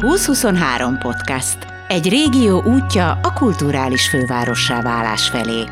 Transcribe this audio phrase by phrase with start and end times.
[0.00, 1.58] 2023 podcast.
[1.88, 5.64] Egy régió útja a kulturális fővárossá válás felé.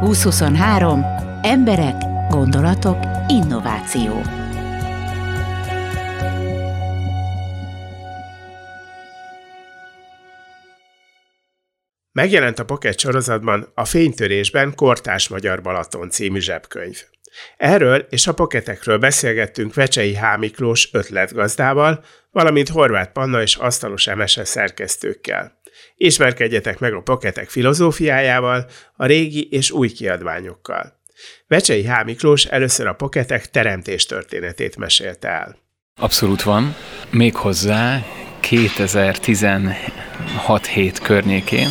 [0.00, 1.04] 2023.
[1.42, 1.94] Emberek,
[2.28, 4.22] gondolatok, innováció.
[12.12, 16.98] Megjelent a Pocket sorozatban a Fénytörésben Kortás Magyar Balaton című zsebkönyv.
[17.56, 20.24] Erről és a poketekről beszélgettünk Vecsei H.
[20.92, 25.58] Ötletgazdával, valamint Horváth Panna és asztalos MSS szerkesztőkkel.
[25.96, 28.66] Ismerkedjetek meg a poketek filozófiájával,
[28.96, 30.98] a régi és új kiadványokkal.
[31.46, 31.92] Vecsei H.
[32.48, 35.56] Először a poketek teremtés történetét mesélte el.
[35.96, 36.74] Abszolút van.
[37.10, 38.04] Méghozzá
[38.40, 41.68] 2016 hét környékén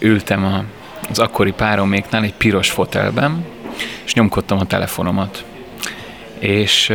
[0.00, 0.70] ültem
[1.08, 3.46] az akkori pároméknál egy piros fotelben,
[4.04, 5.44] és nyomkodtam a telefonomat.
[6.38, 6.92] És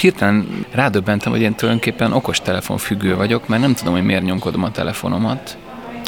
[0.00, 4.64] hirtelen rádöbbentem, hogy én tulajdonképpen okos telefon függő vagyok, mert nem tudom, hogy miért nyomkodom
[4.64, 5.56] a telefonomat,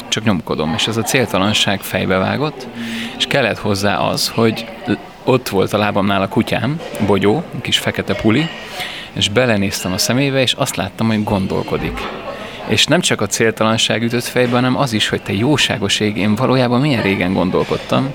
[0.07, 2.67] csak nyomkodom, és ez a céltalanság fejbe vágott,
[3.17, 4.65] és kellett hozzá az, hogy
[5.23, 8.47] ott volt a lábamnál a kutyám, Bogyó, kis fekete puli,
[9.13, 11.99] és belenéztem a szemébe, és azt láttam, hogy gondolkodik.
[12.67, 16.35] És nem csak a céltalanság ütött fejbe, hanem az is, hogy te jóságos ég, én
[16.35, 18.13] valójában milyen régen gondolkodtam,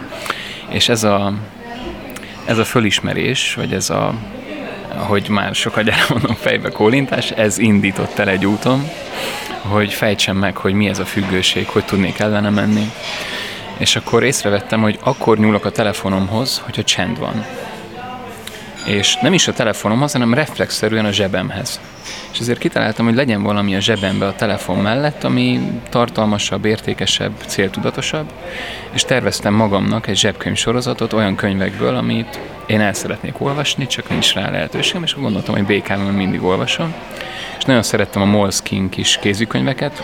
[0.71, 1.33] és ez a,
[2.45, 4.15] ez a fölismerés, vagy ez a,
[4.97, 8.89] hogy már sokat gyára mondom fejbe kólintás, ez indított el egy úton,
[9.63, 12.91] hogy fejtsem meg, hogy mi ez a függőség, hogy tudnék ellene menni.
[13.77, 17.45] És akkor észrevettem, hogy akkor nyúlok a telefonomhoz, hogyha csend van
[18.85, 21.81] és nem is a telefonomhoz, hanem reflexzerűen a zsebemhez.
[22.33, 28.33] És ezért kitaláltam, hogy legyen valami a zsebembe a telefon mellett, ami tartalmasabb, értékesebb, céltudatosabb,
[28.91, 34.35] és terveztem magamnak egy zsebkönyv sorozatot olyan könyvekből, amit én el szeretnék olvasni, csak nincs
[34.35, 36.95] rá lehetőségem, és gondoltam, hogy békában mindig olvasom.
[37.59, 40.03] És nagyon szerettem a Moleskine kis kézikönyveket,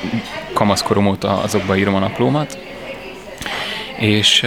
[0.52, 2.58] kamaszkorom óta azokba írom a naplómat,
[3.96, 4.46] és,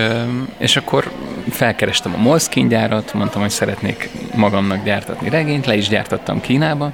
[0.57, 1.11] és akkor
[1.49, 6.91] felkerestem a Moleskine gyárat, mondtam, hogy szeretnék magamnak gyártatni regényt, le is gyártattam Kínába,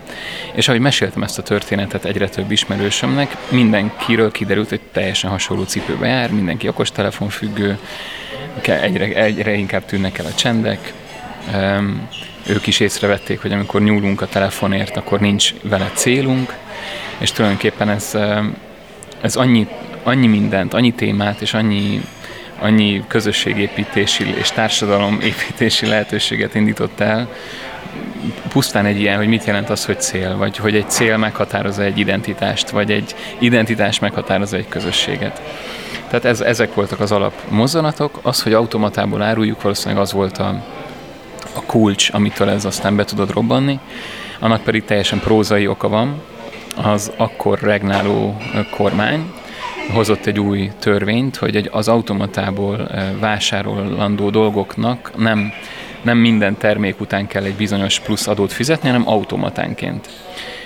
[0.54, 6.08] és ahogy meséltem ezt a történetet egyre több ismerősömnek, mindenkiről kiderült, hogy teljesen hasonló cipőbe
[6.08, 7.78] jár, mindenki okostelefon függő,
[8.62, 10.94] egyre, egyre inkább tűnnek el a csendek,
[12.48, 16.54] ők is észrevették, hogy amikor nyúlunk a telefonért, akkor nincs vele célunk,
[17.18, 18.18] és tulajdonképpen ez,
[19.22, 19.68] ez annyi,
[20.04, 22.02] annyi mindent, annyi témát és annyi
[22.60, 27.30] annyi közösségépítési és társadalomépítési lehetőséget indított el,
[28.50, 32.00] pusztán egy ilyen, hogy mit jelent az, hogy cél, vagy hogy egy cél meghatározza egy
[32.00, 35.42] identitást, vagy egy identitás meghatározza egy közösséget.
[36.08, 38.20] Tehát ez, ezek voltak az alap mozzanatok.
[38.22, 40.64] Az, hogy automatából áruljuk, valószínűleg az volt a,
[41.54, 43.80] a kulcs, amitől ez aztán be tudod robbanni.
[44.40, 46.22] Annak pedig teljesen prózai oka van,
[46.76, 48.38] az akkor regnáló
[48.70, 49.34] kormány,
[49.94, 55.52] hozott egy új törvényt, hogy az automatából vásárolandó dolgoknak nem,
[56.02, 60.10] nem minden termék után kell egy bizonyos plusz adót fizetni, hanem automatánként.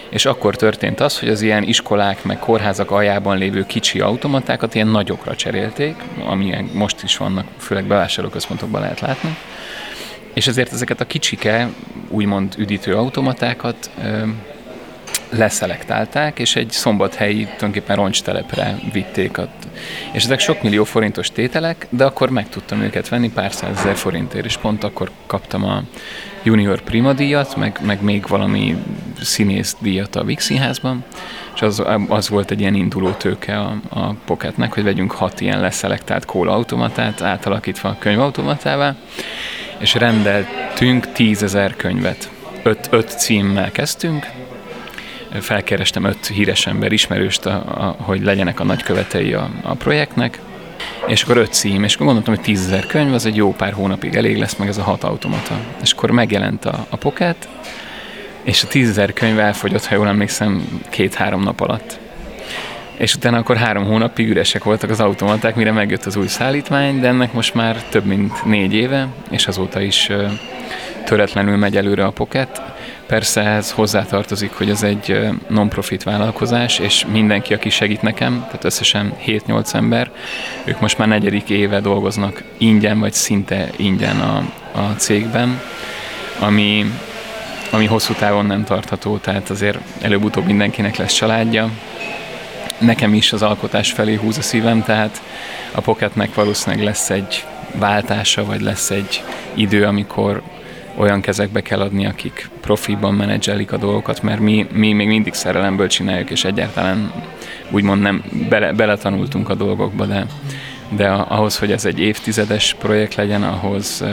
[0.10, 4.88] És akkor történt az, hogy az ilyen iskolák meg kórházak aljában lévő kicsi automatákat ilyen
[4.88, 9.38] nagyokra cserélték, amilyen most is vannak, főleg bevásárlóközpontokban lehet látni.
[10.34, 11.70] És ezért ezeket a kicsike,
[12.08, 13.90] úgymond üdítő automatákat
[15.30, 19.38] leszelektálták, és egy szombathelyi tulajdonképpen roncstelepre vitték.
[19.38, 19.48] A,
[20.12, 24.46] és ezek sok millió forintos tételek, de akkor meg tudtam őket venni pár százezer forintért,
[24.46, 25.84] és pont akkor kaptam a
[26.44, 28.84] junior prima díjat, meg, meg még valami
[29.22, 31.04] színész díjat a Vix színházban,
[31.56, 35.60] és az, az volt egy ilyen induló tőke a, a Pocketnek, hogy vegyünk hat ilyen
[35.60, 38.96] leszelektált kóla automatát, átalakítva a könyvautomatává,
[39.78, 42.30] és rendeltünk tízezer könyvet.
[42.64, 44.28] Öt, öt címmel kezdtünk,
[45.40, 50.40] felkerestem öt híres ember ismerőst, a, a, hogy legyenek a nagykövetei a, a projektnek,
[51.08, 54.16] és akkor öt cím, és akkor gondoltam, hogy tízezer könyv, az egy jó pár hónapig
[54.16, 55.60] elég lesz, meg ez a hat automata.
[55.82, 57.48] És akkor megjelent a, a Pocket,
[58.44, 62.00] és a tízezer könyv elfogyott, ha jól emlékszem, két-három nap alatt.
[62.98, 67.08] És utána akkor három hónapig üresek voltak az automaták, mire megjött az új szállítmány, de
[67.08, 70.10] ennek most már több mint négy éve, és azóta is
[71.06, 72.62] töretlenül megy előre a Pocket.
[73.10, 79.14] Persze ez hozzátartozik, hogy ez egy non-profit vállalkozás, és mindenki, aki segít nekem, tehát összesen
[79.26, 80.12] 7-8 ember,
[80.64, 84.38] ők most már negyedik éve dolgoznak ingyen, vagy szinte ingyen a,
[84.72, 85.62] a cégben,
[86.40, 86.92] ami,
[87.72, 91.70] ami hosszú távon nem tartható, tehát azért előbb-utóbb mindenkinek lesz családja.
[92.78, 95.22] Nekem is az alkotás felé húz a szívem, tehát
[95.72, 97.46] a Pocketnek valószínűleg lesz egy
[97.76, 99.24] váltása, vagy lesz egy
[99.54, 100.42] idő, amikor
[101.00, 105.88] olyan kezekbe kell adni, akik profiban menedzselik a dolgokat, mert mi, mi még mindig szerelemből
[105.88, 107.12] csináljuk, és egyáltalán
[107.72, 110.26] úgymond nem bele, beletanultunk a dolgokba, de,
[110.90, 114.04] de ahhoz, hogy ez egy évtizedes projekt legyen, ahhoz,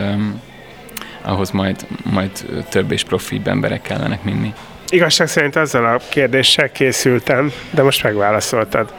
[1.22, 2.30] ahhoz majd, majd
[2.68, 4.54] több és profibb emberek kellenek minni.
[4.88, 8.92] Igazság szerint azzal a kérdéssel készültem, de most megválaszoltad,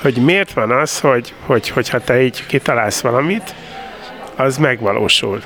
[0.00, 3.54] hogy miért van az, hogy, hogy hogyha te így kitalálsz valamit,
[4.36, 5.42] az megvalósul.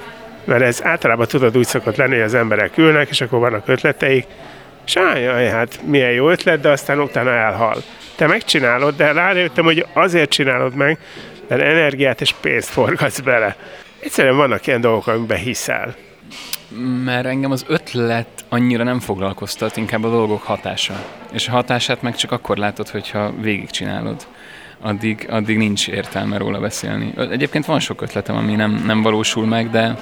[0.46, 4.26] Mert ez általában tudod úgy szokott lenni, hogy az emberek ülnek, és akkor vannak ötleteik,
[4.87, 7.82] és jaj, hát milyen jó ötlet, de aztán utána elhal.
[8.16, 10.98] Te megcsinálod, de rájöttem, hogy azért csinálod meg,
[11.48, 13.56] mert energiát és pénzt forgatsz bele.
[13.98, 15.94] Egyszerűen vannak ilyen dolgok, amiben hiszel.
[17.04, 20.94] Mert engem az ötlet annyira nem foglalkoztat, inkább a dolgok hatása.
[21.32, 24.26] És a hatását meg csak akkor látod, hogyha végigcsinálod.
[24.81, 27.12] Addig, addig nincs értelme róla beszélni.
[27.31, 29.99] Egyébként van sok ötletem, ami nem, nem valósul meg, de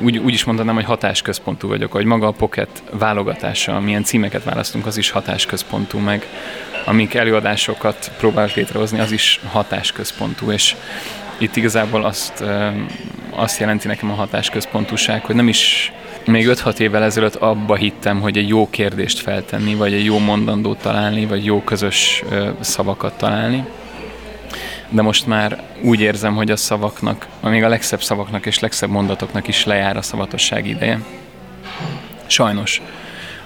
[0.00, 4.86] úgy, úgy is mondanám, hogy hatásközpontú vagyok, hogy maga a Pocket válogatása, milyen címeket választunk,
[4.86, 6.26] az is hatásközpontú, meg
[6.84, 10.76] amik előadásokat próbálok létrehozni, az is hatásközpontú, és
[11.38, 12.44] itt igazából azt,
[13.30, 15.92] azt jelenti nekem a hatásközpontúság, hogy nem is
[16.26, 20.78] még 5-6 évvel ezelőtt abba hittem, hogy egy jó kérdést feltenni, vagy egy jó mondandót
[20.78, 22.22] találni, vagy jó közös
[22.60, 23.64] szavakat találni.
[24.88, 29.48] De most már úgy érzem, hogy a szavaknak, még a legszebb szavaknak és legszebb mondatoknak
[29.48, 31.00] is lejár a szavatosság ideje.
[32.26, 32.82] Sajnos,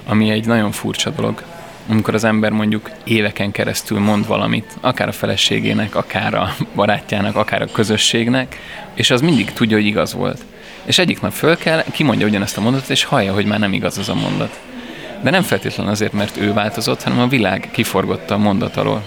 [0.05, 1.43] ami egy nagyon furcsa dolog
[1.89, 7.61] amikor az ember mondjuk éveken keresztül mond valamit, akár a feleségének, akár a barátjának, akár
[7.61, 8.59] a közösségnek,
[8.93, 10.45] és az mindig tudja, hogy igaz volt.
[10.87, 13.97] És egyik nap föl kell, kimondja ugyanezt a mondatot, és hallja, hogy már nem igaz
[13.97, 14.59] az a mondat.
[15.21, 19.03] De nem feltétlenül azért, mert ő változott, hanem a világ kiforgotta a mondat alól.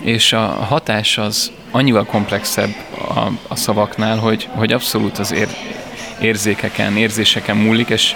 [0.00, 2.74] És a hatás az annyival komplexebb
[3.08, 5.48] a, a szavaknál, hogy, hogy abszolút az ér,
[6.20, 8.14] érzékeken, érzéseken múlik, és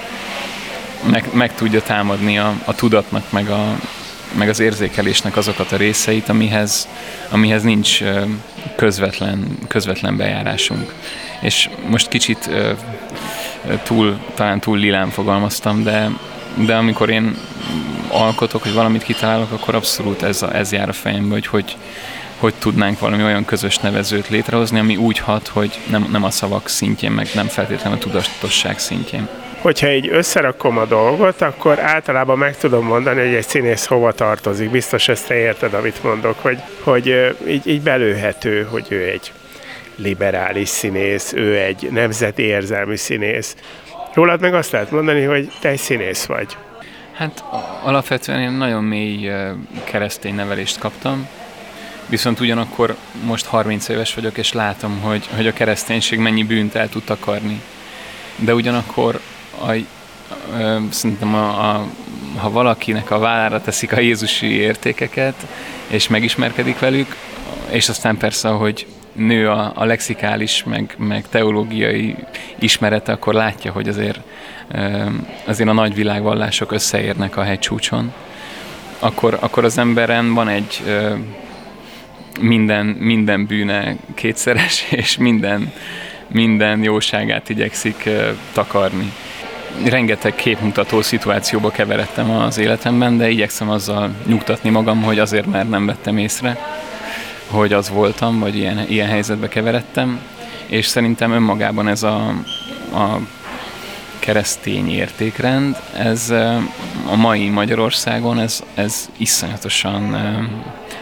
[1.11, 3.79] meg, meg tudja támadni a, a tudatnak, meg, a,
[4.39, 6.89] meg az érzékelésnek azokat a részeit, amihez,
[7.29, 8.03] amihez nincs
[8.77, 10.95] közvetlen, közvetlen bejárásunk.
[11.43, 12.51] És most kicsit
[13.83, 16.11] túl, talán túl lilán fogalmaztam, de,
[16.55, 17.37] de amikor én
[18.09, 21.77] alkotok, hogy valamit kitalálok, akkor abszolút ez, a, ez jár a fejembe, hogy, hogy
[22.39, 26.69] hogy tudnánk valami olyan közös nevezőt létrehozni, ami úgy hat, hogy nem, nem a szavak
[26.69, 29.29] szintjén, meg nem feltétlenül a tudatosság szintjén
[29.63, 34.71] hogyha így összerakom a dolgot, akkor általában meg tudom mondani, hogy egy színész hova tartozik.
[34.71, 39.33] Biztos ezt te érted, amit mondok, hogy, hogy így, így belőhető, hogy ő egy
[39.97, 43.57] liberális színész, ő egy nemzeti érzelmű színész.
[44.15, 46.57] Rólad meg azt lehet mondani, hogy te egy színész vagy.
[47.13, 47.45] Hát
[47.83, 49.31] alapvetően én nagyon mély
[49.85, 51.29] keresztény nevelést kaptam,
[52.07, 56.89] viszont ugyanakkor most 30 éves vagyok, és látom, hogy, hogy a kereszténység mennyi bűnt el
[56.89, 57.61] tud takarni.
[58.37, 59.21] De ugyanakkor
[59.61, 59.73] a,
[60.59, 61.87] ö, szerintem a, a,
[62.37, 65.47] ha valakinek a vállára teszik a Jézusi értékeket,
[65.87, 67.17] és megismerkedik velük,
[67.71, 72.17] és aztán persze, hogy nő a, a lexikális, meg, meg teológiai
[72.59, 74.21] ismerete, akkor látja, hogy azért,
[75.45, 78.13] azért a nagy világvallások összeérnek a hegycsúcson,
[78.99, 80.83] akkor, akkor az emberen van egy
[82.41, 85.73] minden, minden bűne kétszeres, és minden,
[86.27, 88.09] minden jóságát igyekszik
[88.53, 89.13] takarni.
[89.85, 95.87] Rengeteg képmutató szituációba keveredtem az életemben, de igyekszem azzal nyugtatni magam, hogy azért, mert nem
[95.87, 96.59] vettem észre,
[97.53, 100.21] hogy az voltam, vagy ilyen, ilyen helyzetbe keveredtem,
[100.67, 102.17] és szerintem önmagában ez a,
[102.95, 103.19] a
[104.19, 106.31] keresztény értékrend, ez
[107.11, 110.17] a mai Magyarországon ez, ez iszonyatosan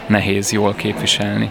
[0.07, 1.49] nehéz jól képviselni.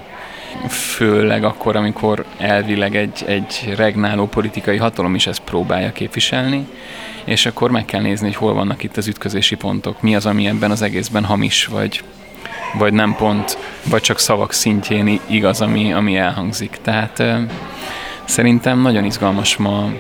[0.68, 6.66] Főleg akkor, amikor elvileg egy, egy regnáló politikai hatalom is ezt próbálja képviselni,
[7.24, 10.46] és akkor meg kell nézni, hogy hol vannak itt az ütközési pontok, mi az, ami
[10.46, 12.02] ebben az egészben hamis, vagy,
[12.74, 16.78] vagy nem pont, vagy csak szavak szintjén igaz, ami, ami elhangzik.
[16.82, 17.22] Tehát
[18.24, 19.92] szerintem nagyon izgalmas ma,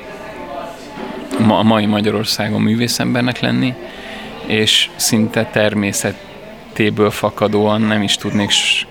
[1.38, 3.74] ma a mai Magyarországon művészembernek lenni,
[4.46, 8.50] és szinte természetéből fakadóan nem is tudnék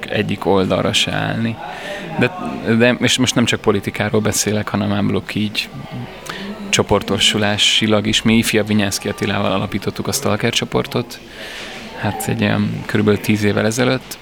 [0.09, 1.55] egyik oldalra se állni.
[2.19, 2.31] De,
[2.77, 5.69] de és most nem csak politikáról beszélek, hanem ámblok így
[6.69, 8.21] csoportosulásilag is.
[8.21, 11.19] Mi ifjabb Vinyánszki Attilával alapítottuk a Stalker csoportot,
[11.99, 14.17] hát egy ilyen körülbelül tíz évvel ezelőtt,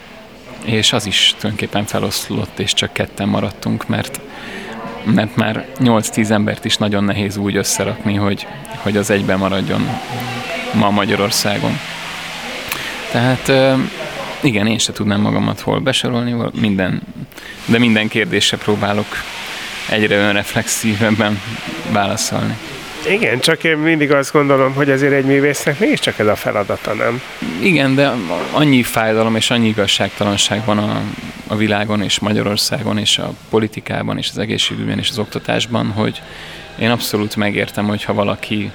[0.65, 4.19] és az is tulajdonképpen feloszlott, és csak ketten maradtunk, mert
[5.13, 9.87] mert már 8-10 embert is nagyon nehéz úgy összerakni, hogy, hogy az egyben maradjon
[10.73, 11.79] ma Magyarországon.
[13.11, 13.51] Tehát
[14.41, 17.01] igen, én se tudnám magamat hol besorolni, minden,
[17.65, 19.05] de minden kérdésre próbálok
[19.89, 21.41] egyre önreflexívebben
[21.91, 22.57] válaszolni.
[23.09, 27.21] Igen, csak én mindig azt gondolom, hogy azért egy művésznek mégiscsak ez a feladata, nem?
[27.61, 28.11] Igen, de
[28.51, 31.01] annyi fájdalom és annyi igazságtalanság van a,
[31.47, 36.21] a világon és Magyarországon és a politikában és az egészségügyben és az oktatásban, hogy
[36.79, 38.71] én abszolút megértem, hogyha valaki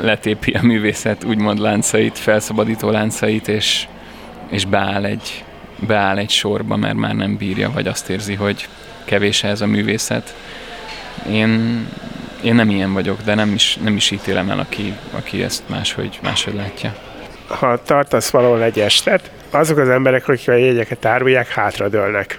[0.00, 3.86] letépi a művészet úgymond láncait, felszabadító láncait, és,
[4.50, 5.44] és beáll egy,
[5.86, 8.68] beáll egy sorba, mert már nem bírja, vagy azt érzi, hogy
[9.04, 10.34] kevés ez a művészet.
[11.30, 11.86] Én,
[12.42, 16.18] én nem ilyen vagyok, de nem is, nem is ítélem el, aki, aki ezt máshogy,
[16.22, 16.94] máshogy látja.
[17.46, 22.38] Ha tartasz valahol egy estet, azok az emberek, akik a jegyeket árulják, hátradőlnek.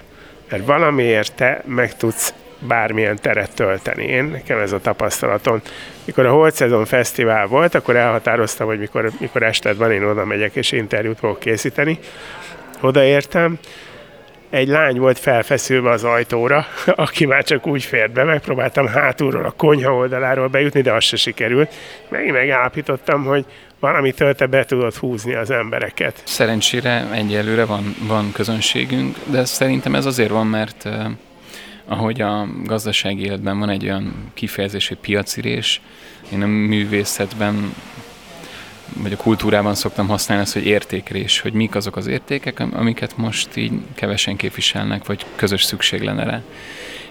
[0.50, 4.04] Mert valamiért te meg tudsz bármilyen teret tölteni.
[4.04, 5.60] Én, nekem ez a tapasztalatom.
[6.04, 10.24] Mikor a Holt Szezon Fesztivál volt, akkor elhatároztam, hogy mikor, mikor ested van, én oda
[10.24, 11.98] megyek és interjút fogok készíteni.
[12.80, 13.58] Odaértem,
[14.54, 19.50] egy lány volt felfeszülve az ajtóra, aki már csak úgy fért be, megpróbáltam hátulról, a
[19.50, 21.74] konyha oldaláról bejutni, de az se sikerült.
[22.08, 23.44] Meg megállapítottam, hogy
[23.80, 26.22] valami tölte be tudott húzni az embereket.
[26.24, 30.88] Szerencsére egyelőre van, van közönségünk, de szerintem ez azért van, mert
[31.86, 35.80] ahogy a gazdasági életben van egy olyan kifejezés, hogy piacirés,
[36.32, 37.74] én a művészetben
[38.92, 43.56] vagy a kultúrában szoktam használni azt, hogy értékrés, hogy mik azok az értékek, amiket most
[43.56, 46.42] így kevesen képviselnek, vagy közös szükség lenne rá.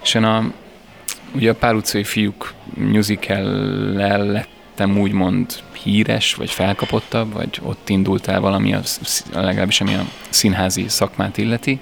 [0.03, 0.51] És én a,
[1.35, 3.43] ugye a Pál utcai fiúk musical
[4.23, 8.81] lettem úgymond híres, vagy felkapottabb, vagy ott indult el valami, a,
[9.33, 11.79] legalábbis ami a színházi szakmát illeti,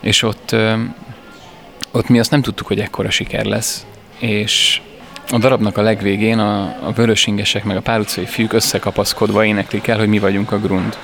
[0.00, 0.54] és ott
[1.92, 3.86] ott mi azt nem tudtuk, hogy ekkora siker lesz,
[4.18, 4.80] és
[5.32, 9.98] a darabnak a legvégén a, a vörösingesek meg a pár utcai fiúk összekapaszkodva éneklik el,
[9.98, 10.96] hogy mi vagyunk a grund.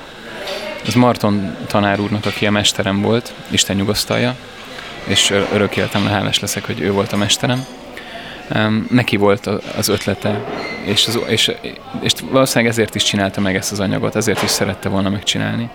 [0.87, 4.35] Ez Marton tanár úrnak, aki a mesterem volt, Isten nyugosztalja,
[5.03, 7.65] és örök életemre hálás leszek, hogy ő volt a mesterem.
[8.89, 9.45] Neki volt
[9.77, 10.43] az ötlete,
[10.85, 11.51] és, az, és,
[12.01, 15.69] és valószínűleg ezért is csinálta meg ezt az anyagot, ezért is szerette volna megcsinálni.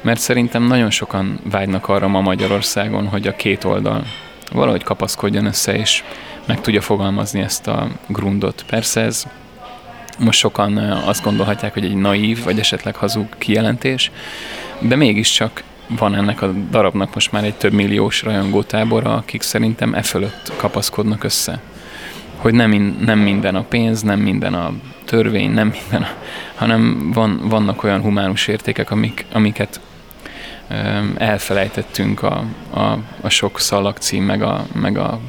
[0.00, 4.04] Mert szerintem nagyon sokan vágynak arra ma Magyarországon, hogy a két oldal
[4.52, 6.02] valahogy kapaszkodjon össze, és
[6.50, 8.64] meg tudja fogalmazni ezt a grundot.
[8.66, 9.26] Persze ez
[10.18, 14.10] most sokan azt gondolhatják, hogy egy naív, vagy esetleg hazug kijelentés,
[14.78, 15.62] de mégiscsak
[15.98, 21.24] van ennek a darabnak most már egy több milliós rajongótábora, akik szerintem e fölött kapaszkodnak
[21.24, 21.60] össze.
[22.36, 24.72] Hogy nem, nem minden a pénz, nem minden a
[25.04, 26.08] törvény, nem minden, a,
[26.54, 29.80] hanem van, vannak olyan humánus értékek, amik, amiket
[31.16, 35.20] elfelejtettünk a, a, a sok szalagcím, meg a, meg a,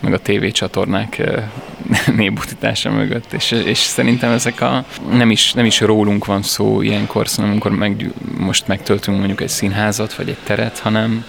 [0.00, 1.22] meg a tévécsatornák
[2.16, 7.26] népbutítása mögött, és, és szerintem ezek a, nem is, nem is rólunk van szó ilyenkor,
[7.36, 11.24] hanem amikor meg, most megtöltünk mondjuk egy színházat, vagy egy teret, hanem,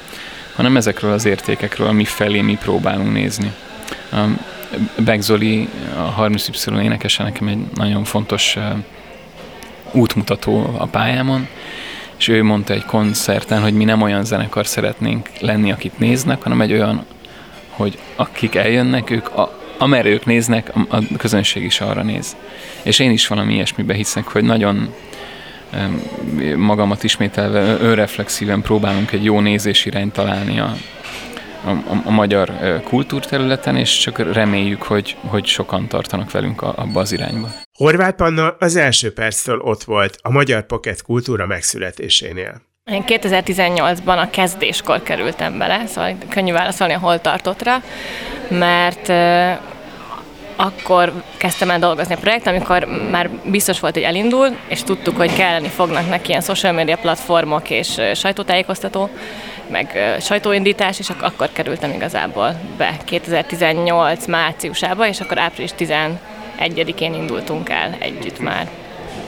[0.56, 3.52] hanem ezekről az értékekről, ami felé mi próbálunk nézni.
[4.12, 4.18] A
[4.98, 8.58] Begzoli, a 30Y énekese nekem egy nagyon fontos
[9.92, 11.48] útmutató a pályámon,
[12.18, 16.62] és ő mondta egy koncerten, hogy mi nem olyan zenekar szeretnénk lenni, akit néznek, hanem
[16.62, 17.06] egy olyan,
[17.80, 22.36] hogy akik eljönnek, ők a, amerre ők néznek, a, a közönség is arra néz.
[22.84, 24.94] És én is valami ilyesmibe hiszek, hogy nagyon
[26.56, 30.76] magamat ismételve önreflexíven próbálunk egy jó nézésirányt találni a,
[31.64, 32.52] a, a, a magyar
[32.84, 37.50] kultúrterületen, és csak reméljük, hogy, hogy sokan tartanak velünk a, abba az irányba.
[37.78, 42.69] Horváth Panna az első perctől ott volt a magyar pocket kultúra megszületésénél.
[42.92, 47.82] Én 2018-ban a kezdéskor kerültem bele, szóval könnyű válaszolni a hol tartottra,
[48.48, 49.10] mert
[50.56, 55.36] akkor kezdtem el dolgozni a projekt, amikor már biztos volt, hogy elindul, és tudtuk, hogy
[55.36, 59.10] kelleni fognak neki ilyen social media platformok és sajtótájékoztató,
[59.68, 67.96] meg sajtóindítás, és akkor kerültem igazából be 2018 márciusába, és akkor április 11-én indultunk el
[68.00, 68.68] együtt már.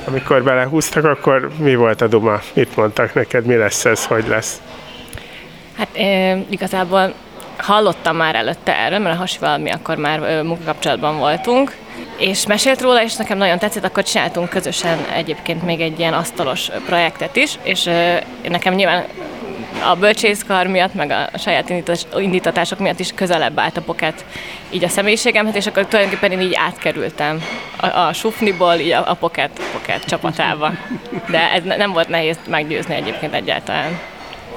[0.05, 2.39] Amikor belehúztak, akkor mi volt a duma?
[2.53, 4.61] Mit mondtak neked, mi lesz ez, hogy lesz?
[5.77, 7.13] Hát e, igazából
[7.57, 11.75] hallottam már előtte erről, mert a Hasival mi akkor már munkakapcsolatban voltunk,
[12.17, 16.69] és mesélt róla, és nekem nagyon tetszett, akkor csináltunk közösen egyébként még egy ilyen asztalos
[16.85, 17.89] projektet is, és
[18.47, 19.05] nekem nyilván
[19.79, 21.73] a bölcsészkar miatt, meg a saját
[22.17, 24.25] indítatások miatt is közelebb állt a poket
[24.69, 27.43] így a személyiségemhez, és akkor tulajdonképpen én így átkerültem
[27.77, 30.71] a, a sufniból így a, a poket, poket csapatába.
[31.29, 33.99] De ez nem volt nehéz meggyőzni egyébként egyáltalán.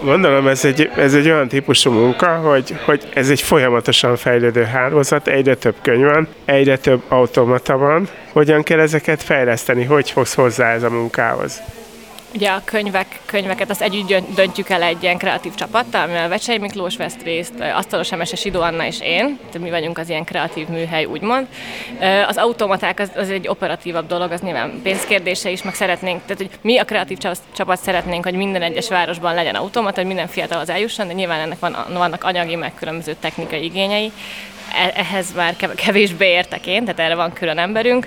[0.02, 5.26] Gondolom ez egy, ez egy olyan típusú munka, hogy, hogy ez egy folyamatosan fejlődő hálózat,
[5.28, 8.08] egyre több könyv van, egyre több automata van.
[8.32, 9.84] Hogyan kell ezeket fejleszteni?
[9.84, 11.62] Hogy hoz hozzá ez a munkához?
[12.34, 16.96] Ugye a könyvek, könyveket azt együtt döntjük el egy ilyen kreatív csapattal, amivel Vecsei Miklós
[16.96, 21.04] vesz részt, Asztalos Emese Sidó Anna és én, tehát mi vagyunk az ilyen kreatív műhely,
[21.04, 21.46] úgymond.
[22.26, 26.50] Az automaták az, az egy operatívabb dolog, az nyilván pénzkérdése is, meg szeretnénk, tehát hogy
[26.60, 27.18] mi a kreatív
[27.56, 31.40] csapat szeretnénk, hogy minden egyes városban legyen automata, hogy minden fiatal az eljusson, de nyilván
[31.40, 34.12] ennek van, vannak anyagi, meg különböző technikai igényei.
[34.72, 38.06] E, ehhez már kevésbé értek én, tehát erre van külön emberünk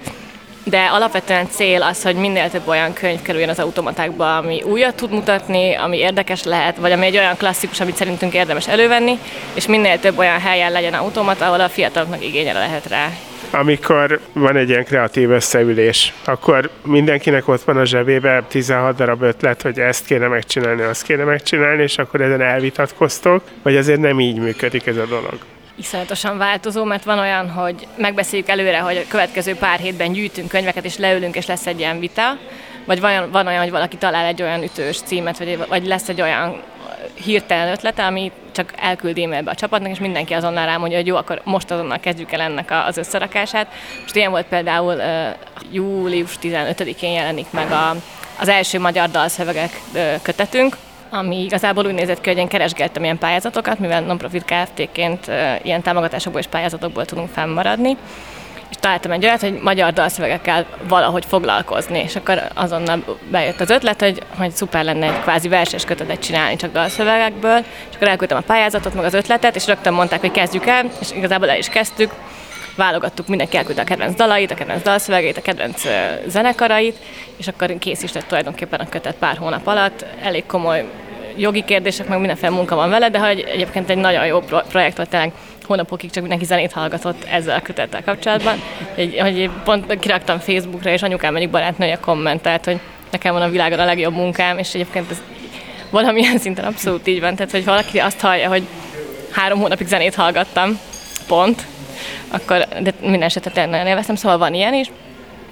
[0.69, 5.11] de alapvetően cél az, hogy minél több olyan könyv kerüljön az automatákba, ami újat tud
[5.11, 9.17] mutatni, ami érdekes lehet, vagy ami egy olyan klasszikus, amit szerintünk érdemes elővenni,
[9.53, 13.09] és minél több olyan helyen legyen automata, ahol a fiataloknak igénye lehet rá.
[13.51, 19.61] Amikor van egy ilyen kreatív összeülés, akkor mindenkinek ott van a zsebébe 16 darab ötlet,
[19.61, 24.39] hogy ezt kéne megcsinálni, azt kéne megcsinálni, és akkor ezen elvitatkoztok, vagy azért nem így
[24.39, 25.37] működik ez a dolog?
[25.77, 30.85] Iszonyatosan változó, mert van olyan, hogy megbeszéljük előre, hogy a következő pár hétben gyűjtünk könyveket,
[30.85, 32.37] és leülünk, és lesz egy ilyen vita,
[32.85, 36.21] vagy van, van olyan, hogy valaki talál egy olyan ütős címet, vagy, vagy lesz egy
[36.21, 36.61] olyan
[37.23, 41.41] hirtelen ötlete, ami csak elküld e-mailbe a csapatnak, és mindenki azonnal rámondja, hogy jó, akkor
[41.43, 43.67] most azonnal kezdjük el ennek az összerakását.
[44.01, 45.03] Most ilyen volt például uh,
[45.71, 47.95] július 15-én jelenik meg a,
[48.39, 50.77] az első magyar dalszövegek uh, kötetünk,
[51.17, 55.31] ami igazából úgy nézett ki, hogy én keresgettem ilyen pályázatokat, mivel non-profit Kft-ként
[55.61, 57.97] ilyen támogatásokból és pályázatokból tudunk fennmaradni,
[58.69, 64.01] és találtam egy olyat, hogy magyar dalszövegekkel valahogy foglalkozni, és akkor azonnal bejött az ötlet,
[64.01, 67.57] hogy, hogy szuper lenne egy kvázi verses kötetet csinálni csak dalszövegekből,
[67.89, 71.11] és akkor elküldtem a pályázatot, meg az ötletet, és rögtön mondták, hogy kezdjük el, és
[71.11, 72.11] igazából el is kezdtük,
[72.75, 75.81] válogattuk, mindenki elküldte a kedvenc dalait, a kedvenc dalszövegét, a kedvenc
[76.27, 76.97] zenekarait,
[77.37, 80.05] és akkor kész is lett tulajdonképpen a kötet pár hónap alatt.
[80.23, 80.85] Elég komoly
[81.37, 84.39] jogi kérdések, meg mindenféle munka van vele, de hogy egyébként egy nagyon jó
[84.69, 85.31] projekt volt, tényleg
[85.63, 88.61] hónapokig csak mindenki zenét hallgatott ezzel a kötettel kapcsolatban.
[88.95, 92.79] Hogy, hogy pont kiraktam Facebookra, és anyukám egyik barátnője kommentelt, hogy
[93.11, 95.21] nekem van a világon a legjobb munkám, és egyébként ez
[95.89, 97.35] valamilyen szinten abszolút így van.
[97.35, 98.63] Tehát, hogy valaki azt hallja, hogy
[99.31, 100.79] három hónapig zenét hallgattam,
[101.27, 101.65] pont,
[102.27, 104.91] akkor de minden esetre nagyon élveztem, szóval van ilyen is.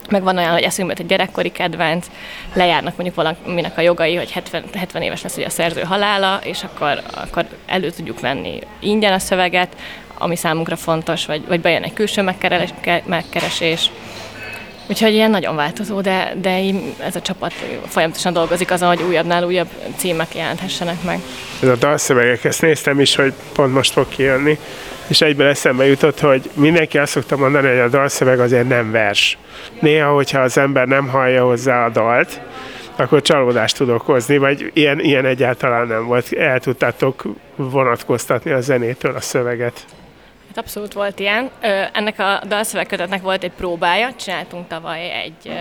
[0.10, 2.08] Meg van olyan, hogy eszünkbe egy gyerekkori kedvenc,
[2.54, 6.64] lejárnak mondjuk valaminek a jogai, hogy 70, 70 éves lesz ugye a szerző halála, és
[6.64, 9.76] akkor, akkor elő tudjuk venni ingyen a szöveget,
[10.18, 12.70] ami számunkra fontos, vagy, vagy bejön egy külső megkeres,
[13.06, 13.92] megkeresés.
[14.88, 16.60] Úgyhogy ilyen nagyon változó, de, de
[17.00, 17.54] ez a csapat
[17.88, 21.20] folyamatosan dolgozik azon, hogy újabbnál újabb címek jelenthessenek meg.
[21.62, 24.60] Ez a dalszövegek, ezt néztem is, hogy pont most fog kijönni,
[25.08, 29.38] és egyben eszembe jutott, hogy mindenki azt szokta mondani, hogy a dalszöveg azért nem vers.
[29.80, 32.42] Néha, hogyha az ember nem hallja hozzá a dalt,
[32.96, 36.34] akkor csalódást tud okozni, vagy ilyen, ilyen egyáltalán nem volt.
[36.34, 37.24] El tudtátok
[37.56, 39.86] vonatkoztatni a zenétől a szöveget.
[40.48, 41.50] Hát abszolút volt ilyen.
[41.94, 45.52] Ennek a dalszövegkötetnek volt egy próbája, csináltunk tavaly egy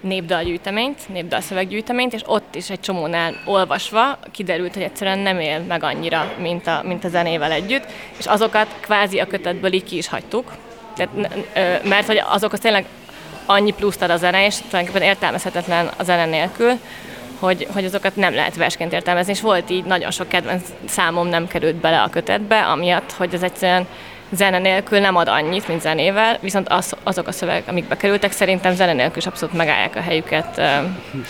[0.00, 6.32] népdalgyűjteményt, népdalszöveggyűjteményt, és ott is egy csomónál olvasva kiderült, hogy egyszerűen nem él meg annyira,
[6.38, 7.84] mint a, mint a zenével együtt,
[8.18, 10.52] és azokat kvázi a kötetből így ki is hagytuk,
[10.96, 11.38] tehát,
[11.84, 12.84] mert hogy azok az tényleg
[13.46, 16.72] annyi pluszt ad a zene, és tulajdonképpen értelmezhetetlen a zene nélkül,
[17.38, 21.46] hogy, hogy azokat nem lehet versként értelmezni, és volt így nagyon sok kedvenc számom nem
[21.46, 23.86] került bele a kötetbe, amiatt, hogy ez egyszerűen
[24.30, 28.74] zene nélkül nem ad annyit, mint zenével, viszont az, azok a szövegek, amik bekerültek, szerintem
[28.74, 30.60] zene nélkül is abszolút megállják a helyüket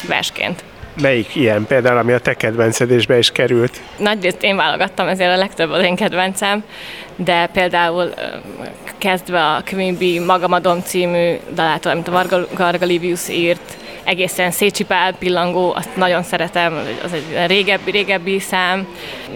[0.09, 0.65] versként.
[1.01, 3.81] Melyik ilyen például, ami a te kedvencedésbe is került?
[3.97, 6.65] Nagyrészt én válogattam, ezért a legtöbb az én kedvencem,
[7.17, 8.15] de például
[8.99, 13.77] kezdve a Queen Bee Magamadom című dalától, amit a Varga Livius írt,
[14.11, 18.87] egészen szétsipál pillangó, azt nagyon szeretem, az egy régebbi, régebbi szám,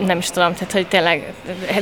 [0.06, 1.32] nem is tudom, tehát hogy tényleg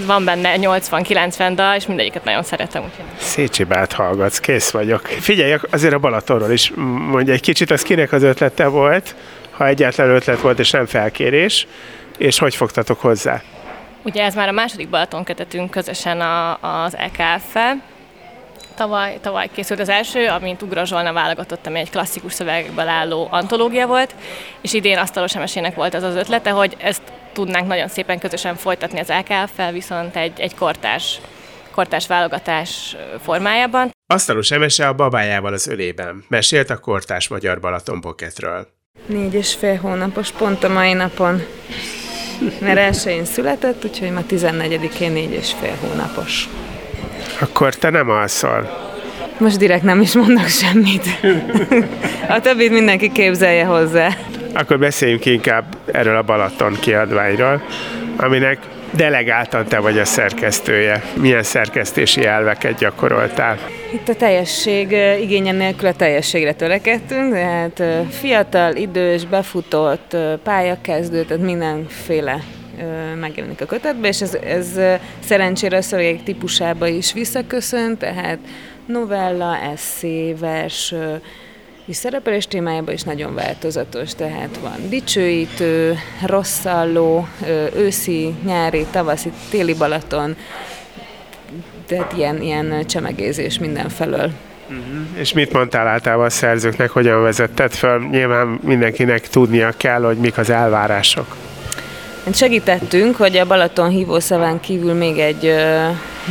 [0.06, 2.82] van benne 80-90 dal, és mindegyiket nagyon szeretem.
[3.16, 5.06] Szétsipált hallgatsz, kész vagyok.
[5.06, 6.72] Figyelj, azért a Balatonról is
[7.10, 9.14] mondja egy kicsit, az kinek az ötlete volt,
[9.50, 11.66] ha egyáltalán ötlet volt és nem felkérés,
[12.18, 13.42] és hogy fogtatok hozzá?
[14.02, 17.82] Ugye ez már a második Balaton kötetünk közösen a, az EKF-fel,
[18.74, 23.86] Tavaly, tavaly készült az első, amint Ugra Zsolna válogatott, ami egy klasszikus szövegből álló antológia
[23.86, 24.14] volt,
[24.60, 29.00] és idén Asztalos Emesének volt az az ötlete, hogy ezt tudnánk nagyon szépen közösen folytatni
[29.00, 31.20] az LKF-fel, viszont egy, egy kortás,
[31.70, 33.90] kortás válogatás formájában.
[34.06, 36.24] Asztalos Emese a babájával az ölében.
[36.28, 38.68] Mesélt a kortás magyar Balaton Pocketről.
[39.06, 41.42] Négy és fél hónapos, pont a mai napon.
[42.60, 46.48] Mert elsőjén született, úgyhogy ma 14-én négy és fél hónapos.
[47.42, 48.90] Akkor te nem alszol.
[49.38, 51.06] Most direkt nem is mondnak semmit.
[52.28, 54.08] A többit mindenki képzelje hozzá.
[54.54, 57.62] Akkor beszéljünk inkább erről a Balaton kiadványról,
[58.16, 58.58] aminek
[58.90, 61.02] delegáltan te vagy a szerkesztője.
[61.14, 63.58] Milyen szerkesztési elveket gyakoroltál?
[63.92, 72.40] Itt a teljesség igényen nélkül a teljességre törekedtünk, tehát fiatal, idős, befutott, pályakezdő, tehát mindenféle
[73.20, 74.80] megjelenik a kötetben, és ez, ez
[75.24, 78.38] szerencsére a szövegek típusába is visszaköszön, tehát
[78.86, 80.94] novella, eszé, vers,
[81.86, 87.28] és szerepelés témájában is nagyon változatos, tehát van dicsőítő, rosszalló,
[87.76, 90.36] őszi, nyári, tavaszi, téli Balaton,
[91.86, 94.30] tehát ilyen, ilyen csemegézés mindenfelől.
[94.68, 95.18] Uh-huh.
[95.18, 97.98] És mit mondtál általában a szerzőknek, hogyan vezetted fel?
[97.98, 101.36] Nyilván mindenkinek tudnia kell, hogy mik az elvárások.
[102.24, 105.54] Hát segítettünk, hogy a Balaton hívószaván kívül még egy,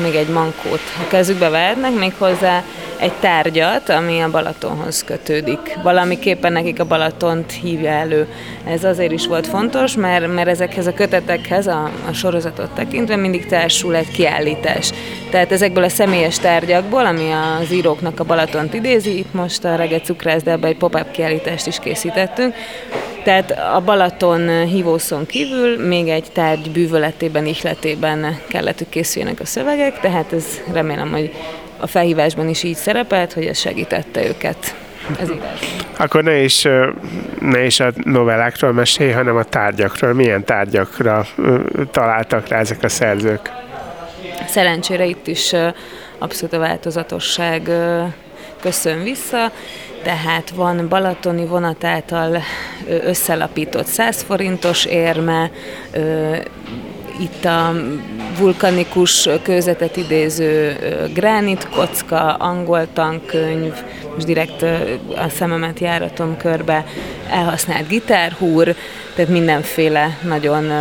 [0.03, 2.63] még egy mankót a kezükbe vehetnek, méghozzá
[2.99, 5.77] egy tárgyat, ami a Balatonhoz kötődik.
[5.83, 8.27] Valamiképpen nekik a Balatont hívja elő.
[8.65, 13.45] Ez azért is volt fontos, mert, mert ezekhez a kötetekhez, a, a sorozatot tekintve mindig
[13.45, 14.91] társul egy kiállítás.
[15.29, 19.99] Tehát ezekből a személyes tárgyakból, ami az íróknak a Balatont idézi, itt most a Rege
[19.99, 22.55] Cukrászdában egy pop-up kiállítást is készítettünk,
[23.23, 29.99] tehát a Balaton hívószon kívül még egy tárgy bűvöletében, ihletében kellett, hogy készüljenek a szövegek,
[29.99, 31.31] tehát ez remélem, hogy
[31.77, 34.75] a felhívásban is így szerepelt, hogy ez segítette őket.
[35.19, 35.59] Ez igaz.
[35.97, 36.67] Akkor ne is,
[37.39, 40.13] ne is a novellákról mesélj, hanem a tárgyakról.
[40.13, 41.25] Milyen tárgyakra
[41.91, 43.51] találtak rá ezek a szerzők?
[44.47, 45.53] Szerencsére itt is
[46.17, 47.69] abszolút a változatosság
[48.61, 49.51] köszön vissza,
[50.03, 52.41] tehát van balatoni vonat által
[52.87, 55.51] összelapított 100 forintos érme,
[57.19, 57.73] itt a
[58.37, 60.77] vulkanikus kőzetet idéző
[61.13, 63.73] gránit kocka, angol tankönyv,
[64.15, 64.61] most direkt
[65.15, 66.85] a szememet járatom körbe,
[67.29, 68.75] elhasznált gitárhúr,
[69.15, 70.71] tehát mindenféle nagyon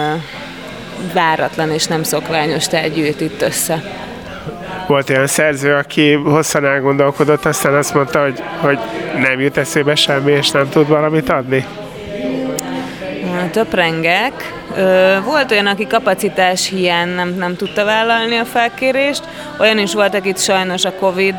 [1.13, 4.09] váratlan és nem szokványos tárgyűjt itt össze.
[4.87, 8.79] Volt olyan szerző, aki hosszan elgondolkodott, aztán azt mondta, hogy, hogy
[9.17, 11.67] nem jut eszébe semmi, és nem tud valamit adni?
[13.51, 14.53] Töprengek,
[15.25, 19.23] volt olyan, aki kapacitás hiány nem, nem tudta vállalni a felkérést,
[19.59, 21.39] olyan is volt, akit sajnos a Covid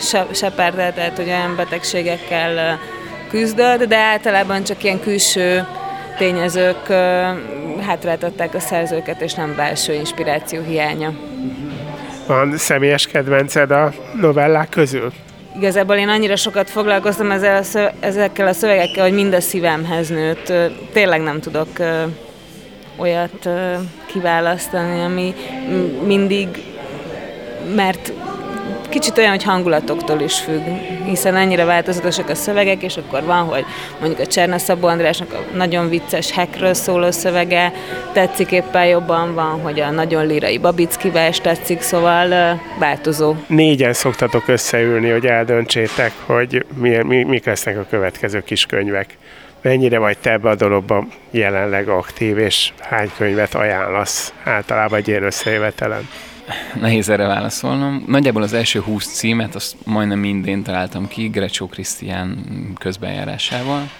[0.00, 2.78] se, seperte, tehát hogy olyan betegségekkel
[3.30, 5.66] küzdött, de általában csak ilyen külső
[6.18, 6.88] tényezők
[7.86, 11.12] hátráltatták a szerzőket, és nem belső inspiráció hiánya.
[12.26, 15.12] Van személyes kedvenced a novellák közül?
[15.56, 20.52] Igazából én annyira sokat foglalkoztam ezzel a ezekkel a szövegekkel, hogy mind a szívemhez nőtt.
[20.92, 21.68] Tényleg nem tudok
[22.96, 23.48] olyat
[24.06, 25.34] kiválasztani, ami
[26.04, 26.48] mindig,
[27.74, 28.12] mert
[28.92, 30.62] kicsit olyan, hogy hangulatoktól is függ,
[31.04, 33.64] hiszen ennyire változatosak a szövegek, és akkor van, hogy
[34.00, 37.72] mondjuk a Cserna Szabó Andrásnak a nagyon vicces hekről szóló szövege
[38.12, 43.34] tetszik éppen jobban, van, hogy a nagyon lirai Babicki vers tetszik, szóval változó.
[43.46, 49.16] Négyen szoktatok összeülni, hogy eldöntsétek, hogy milyen, mi, mik lesznek a következő kis könyvek.
[49.62, 55.22] Mennyire vagy te ebbe a dologban jelenleg aktív, és hány könyvet ajánlasz általában egy ilyen
[55.22, 56.08] összejövetelen?
[56.80, 58.04] Nehéz erre válaszolnom.
[58.06, 62.44] Nagyjából az első 20 címet, azt majdnem mindén találtam ki, Grecsó Krisztián
[62.78, 63.90] közbenjárásával.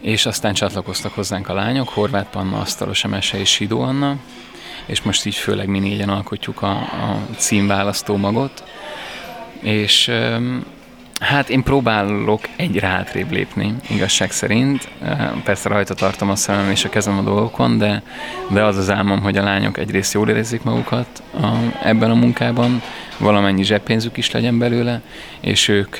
[0.00, 4.16] És aztán csatlakoztak hozzánk a lányok, Horváth Panna, Asztalos Emese és Sidó Anna,
[4.86, 8.64] és most így főleg mi négyen alkotjuk a, a címválasztó magot.
[9.60, 10.10] És
[11.24, 14.88] Hát én próbálok egy hátrébb lépni, igazság szerint.
[15.44, 18.02] Persze rajta tartom a szemem és a kezem a dolgokon, de,
[18.50, 21.46] de az az álmom, hogy a lányok egyrészt jól érezzék magukat a,
[21.82, 22.82] ebben a munkában,
[23.18, 25.00] valamennyi zseppénzük is legyen belőle,
[25.40, 25.96] és ők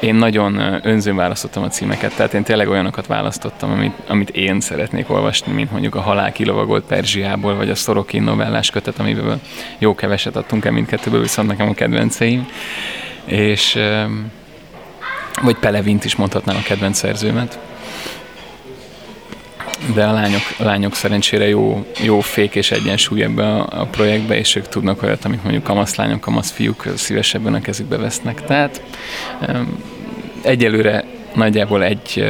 [0.00, 5.10] én nagyon önzőn választottam a címeket, tehát én tényleg olyanokat választottam, amit, amit én szeretnék
[5.10, 9.40] olvasni, mint mondjuk a Halál kilovagolt Perzsiából, vagy a Szorokin novellás kötet, amiből
[9.78, 12.46] jó keveset adtunk el mindkettőből, viszont nekem a kedvenceim
[13.24, 13.78] és
[15.42, 17.58] vagy Pelevint is mondhatnám a kedvenc szerzőmet.
[19.94, 24.36] De a lányok, a lányok szerencsére jó, jó fék és egyensúly ebbe a, a projektbe,
[24.36, 28.44] és ők tudnak olyat, amit mondjuk kamaszlányok, kamaszfiúk szívesebben a kezükbe vesznek.
[28.44, 28.82] Tehát
[30.42, 31.04] egyelőre
[31.34, 32.24] nagyjából egy,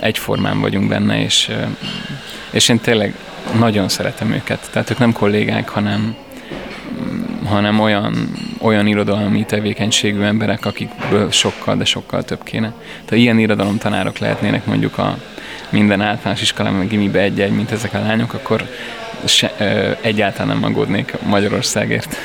[0.00, 1.50] egyformán vagyunk benne, és,
[2.50, 3.14] és én tényleg
[3.58, 4.68] nagyon szeretem őket.
[4.72, 6.16] Tehát ők nem kollégák, hanem,
[7.52, 12.74] hanem olyan, olyan irodalmi tevékenységű emberek, akikből sokkal, de sokkal több kéne.
[12.88, 15.18] Tehát ilyen irodalomtanárok lehetnének mondjuk a
[15.70, 18.62] minden általános iskolában, meg gimibe egy-egy, mint ezek a lányok, akkor
[19.24, 22.16] se, ö, egyáltalán nem aggódnék Magyarországért.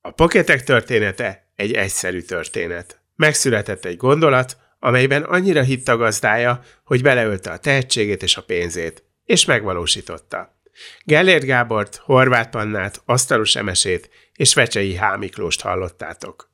[0.00, 3.00] A poketek története egy egyszerű történet.
[3.16, 9.04] Megszületett egy gondolat, amelyben annyira hitt a gazdája, hogy beleölte a tehetségét és a pénzét,
[9.24, 10.54] és megvalósította.
[11.04, 15.18] Gellért Gábort, Horváth Pannát, Asztalos Emesét és Vecsei H.
[15.18, 16.48] Miklóst hallottátok.